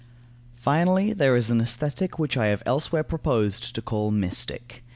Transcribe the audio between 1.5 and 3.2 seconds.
an Aesthetic which I have elsewhere